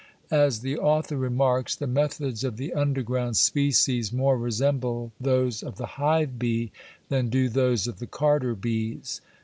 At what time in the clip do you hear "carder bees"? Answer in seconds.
8.07-9.21